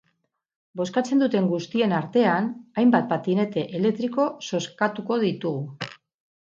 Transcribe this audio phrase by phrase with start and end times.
[0.79, 2.49] Bozkatzen duten guztien artean,
[2.83, 5.95] hainbat patinete elektriko zozkatuko ditugu.